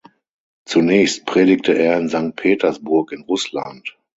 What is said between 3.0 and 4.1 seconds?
in Russland.